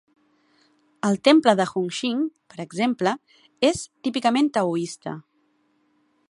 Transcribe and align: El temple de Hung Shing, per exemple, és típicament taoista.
El 1.09 1.19
temple 1.27 1.53
de 1.59 1.67
Hung 1.73 1.91
Shing, 1.97 2.23
per 2.53 2.59
exemple, 2.65 3.13
és 3.69 3.83
típicament 4.09 4.51
taoista. 4.59 5.15